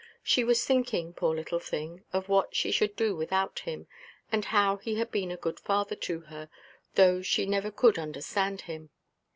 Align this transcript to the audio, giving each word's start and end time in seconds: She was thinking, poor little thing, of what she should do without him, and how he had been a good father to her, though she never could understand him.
She 0.23 0.43
was 0.43 0.65
thinking, 0.65 1.13
poor 1.13 1.35
little 1.35 1.59
thing, 1.59 2.03
of 2.11 2.27
what 2.27 2.55
she 2.55 2.71
should 2.71 2.95
do 2.95 3.15
without 3.15 3.59
him, 3.59 3.85
and 4.31 4.45
how 4.45 4.77
he 4.77 4.95
had 4.95 5.11
been 5.11 5.29
a 5.29 5.37
good 5.37 5.59
father 5.59 5.95
to 5.97 6.21
her, 6.21 6.49
though 6.95 7.21
she 7.21 7.45
never 7.45 7.69
could 7.69 7.99
understand 7.99 8.61
him. 8.61 8.89